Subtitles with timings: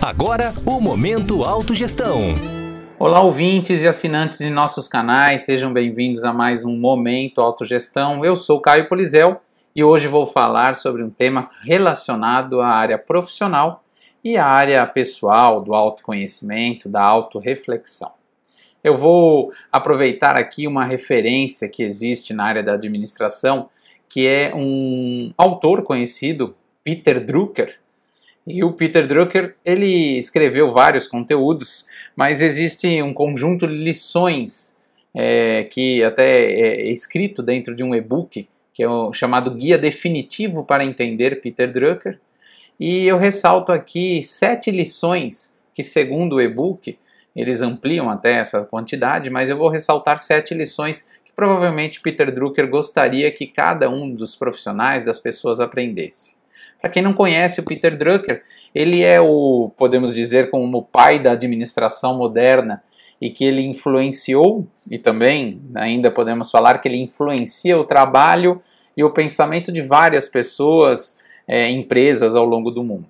[0.00, 2.18] Agora, o Momento Autogestão.
[2.98, 8.24] Olá, ouvintes e assinantes de nossos canais, sejam bem-vindos a mais um Momento Autogestão.
[8.24, 9.40] Eu sou Caio Polizel
[9.74, 13.82] e hoje vou falar sobre um tema relacionado à área profissional
[14.22, 18.12] e à área pessoal do autoconhecimento, da autorreflexão.
[18.82, 23.70] Eu vou aproveitar aqui uma referência que existe na área da administração,
[24.08, 26.54] que é um autor conhecido,
[26.84, 27.83] Peter Drucker.
[28.46, 34.76] E o Peter Drucker, ele escreveu vários conteúdos, mas existe um conjunto de lições
[35.14, 40.64] é, que até é escrito dentro de um e-book que é o chamado Guia Definitivo
[40.64, 42.18] para Entender Peter Drucker.
[42.78, 46.98] E eu ressalto aqui sete lições que, segundo o e-book,
[47.36, 52.68] eles ampliam até essa quantidade, mas eu vou ressaltar sete lições que provavelmente Peter Drucker
[52.68, 56.36] gostaria que cada um dos profissionais, das pessoas, aprendesse.
[56.84, 58.42] Para quem não conhece o Peter Drucker,
[58.74, 62.82] ele é o, podemos dizer, como o pai da administração moderna
[63.18, 68.60] e que ele influenciou, e também ainda podemos falar que ele influencia o trabalho
[68.94, 73.08] e o pensamento de várias pessoas, é, empresas ao longo do mundo.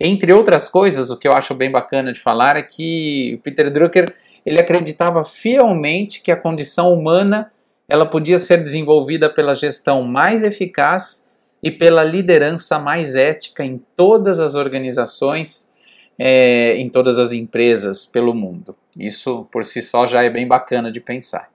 [0.00, 4.12] Entre outras coisas, o que eu acho bem bacana de falar é que Peter Drucker
[4.44, 7.52] ele acreditava fielmente que a condição humana
[7.88, 11.25] ela podia ser desenvolvida pela gestão mais eficaz
[11.66, 15.72] e pela liderança mais ética em todas as organizações
[16.16, 18.76] é, em todas as empresas pelo mundo.
[18.96, 21.50] Isso por si só já é bem bacana de pensar.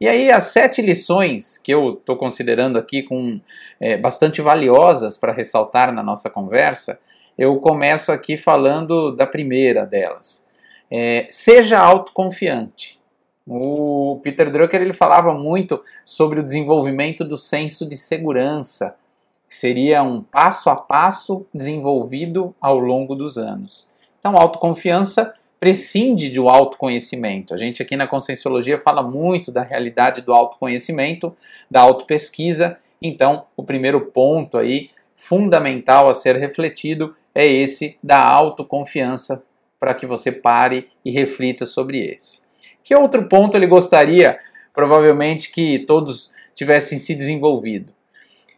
[0.00, 3.38] E aí, as sete lições que eu estou considerando aqui com
[3.78, 6.98] é, bastante valiosas para ressaltar na nossa conversa,
[7.36, 10.50] eu começo aqui falando da primeira delas.
[10.90, 12.98] É, seja autoconfiante.
[13.46, 18.96] O Peter Drucker ele falava muito sobre o desenvolvimento do senso de segurança,
[19.50, 23.90] seria um passo a passo desenvolvido ao longo dos anos.
[24.20, 27.52] Então, autoconfiança prescinde do autoconhecimento.
[27.52, 31.36] A gente aqui na Conscienciologia fala muito da realidade do autoconhecimento,
[31.68, 32.78] da autopesquisa.
[33.02, 39.44] Então, o primeiro ponto aí fundamental a ser refletido é esse da autoconfiança,
[39.80, 42.44] para que você pare e reflita sobre esse.
[42.84, 44.38] Que outro ponto ele gostaria,
[44.72, 47.92] provavelmente, que todos tivessem se desenvolvido?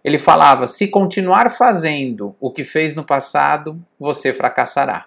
[0.04, 5.06] Ele falava: se continuar fazendo o que fez no passado, você fracassará.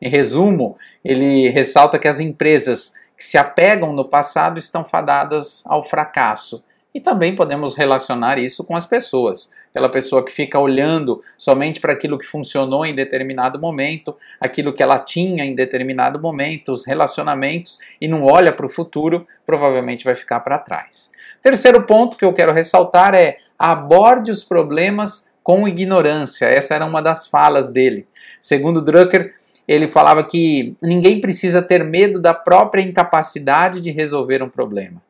[0.00, 5.82] Em resumo, ele ressalta que as empresas que se apegam no passado estão fadadas ao
[5.82, 6.64] fracasso.
[6.94, 9.52] E também podemos relacionar isso com as pessoas.
[9.70, 14.82] Aquela pessoa que fica olhando somente para aquilo que funcionou em determinado momento, aquilo que
[14.82, 20.14] ela tinha em determinado momento, os relacionamentos, e não olha para o futuro, provavelmente vai
[20.14, 21.12] ficar para trás.
[21.40, 26.46] Terceiro ponto que eu quero ressaltar é aborde os problemas com ignorância.
[26.46, 28.08] Essa era uma das falas dele.
[28.40, 29.34] Segundo Drucker,
[29.68, 35.00] ele falava que ninguém precisa ter medo da própria incapacidade de resolver um problema.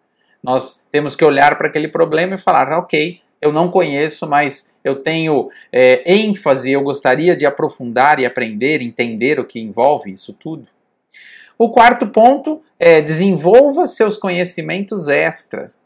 [0.43, 4.97] Nós temos que olhar para aquele problema e falar, ok, eu não conheço, mas eu
[4.97, 10.67] tenho é, ênfase, eu gostaria de aprofundar e aprender, entender o que envolve isso tudo.
[11.57, 15.79] O quarto ponto é desenvolva seus conhecimentos extras.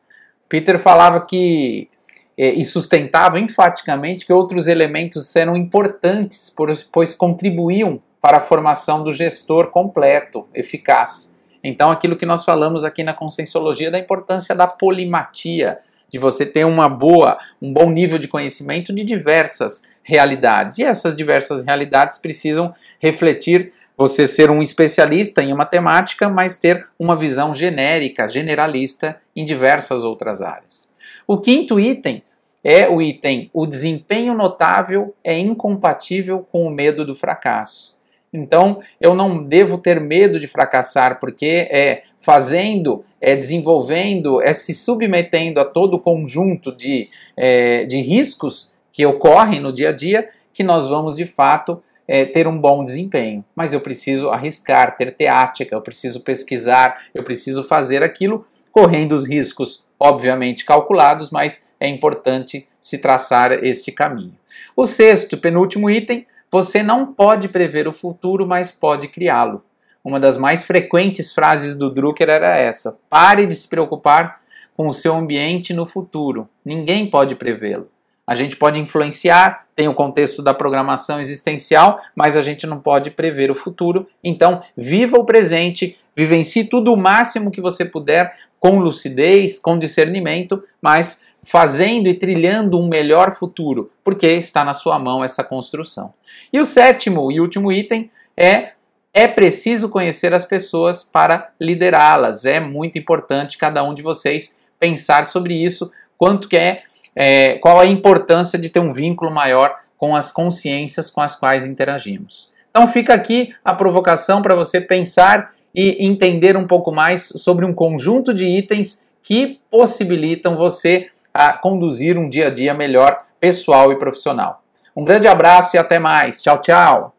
[0.49, 1.89] Peter falava que
[2.37, 6.55] e sustentava enfaticamente que outros elementos eram importantes,
[6.93, 11.37] pois contribuíam para a formação do gestor completo, eficaz.
[11.65, 16.65] Então, aquilo que nós falamos aqui na Conscienciologia da importância da polimatia, de você ter
[16.65, 20.79] uma boa, um bom nível de conhecimento de diversas realidades.
[20.79, 26.87] E essas diversas realidades precisam refletir você ser um especialista em uma temática, mas ter
[26.99, 30.95] uma visão genérica, generalista em diversas outras áreas.
[31.27, 32.23] O quinto item
[32.65, 37.97] é o item: o desempenho notável é incompatível com o medo do fracasso.
[38.33, 44.75] Então, eu não devo ter medo de fracassar, porque é fazendo, é desenvolvendo, é se
[44.75, 50.29] submetendo a todo o conjunto de, é, de riscos que ocorrem no dia a dia
[50.53, 53.45] que nós vamos de fato é, ter um bom desempenho.
[53.55, 59.27] Mas eu preciso arriscar, ter teática, eu preciso pesquisar, eu preciso fazer aquilo correndo os
[59.27, 64.35] riscos, obviamente calculados, mas é importante se traçar este caminho.
[64.77, 69.65] O sexto, penúltimo item, você não pode prever o futuro, mas pode criá-lo.
[70.05, 74.41] Uma das mais frequentes frases do Drucker era essa: pare de se preocupar
[74.77, 76.49] com o seu ambiente no futuro.
[76.65, 77.91] Ninguém pode prevê-lo.
[78.27, 83.11] A gente pode influenciar, tem o contexto da programação existencial, mas a gente não pode
[83.11, 84.09] prever o futuro.
[84.23, 90.63] Então, viva o presente, vivencie tudo o máximo que você puder, com lucidez, com discernimento,
[90.81, 96.13] mas fazendo e trilhando um melhor futuro, porque está na sua mão essa construção.
[96.53, 98.73] E o sétimo e último item é
[99.15, 102.45] é preciso conhecer as pessoas para liderá-las.
[102.45, 106.83] É muito importante cada um de vocês pensar sobre isso, quanto que é,
[107.15, 111.67] é qual a importância de ter um vínculo maior com as consciências com as quais
[111.67, 112.53] interagimos.
[112.71, 117.75] Então fica aqui a provocação para você pensar e entender um pouco mais sobre um
[117.75, 123.97] conjunto de itens que possibilitam você a conduzir um dia a dia melhor pessoal e
[123.97, 124.63] profissional.
[124.97, 126.41] Um grande abraço e até mais.
[126.41, 127.15] Tchau, tchau.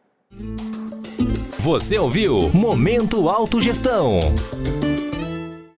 [1.60, 4.20] Você ouviu Momento Autogestão.